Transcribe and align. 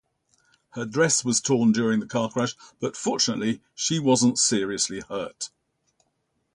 Her 0.71 0.85
dress 0.87 1.23
was 1.23 1.39
torn 1.39 1.73
during 1.73 1.99
the 1.99 2.07
car 2.07 2.27
crash 2.31 2.55
but, 2.79 2.97
fortunately, 2.97 3.61
she 3.75 3.99
wasn't 3.99 4.39
seriously 4.39 5.01
hurt. 5.01 5.51